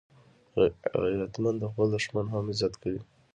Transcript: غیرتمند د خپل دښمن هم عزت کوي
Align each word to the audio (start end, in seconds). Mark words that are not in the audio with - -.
غیرتمند 1.05 1.57
د 1.59 1.63
خپل 1.71 1.87
دښمن 1.95 2.25
هم 2.29 2.43
عزت 2.51 2.73
کوي 2.81 3.01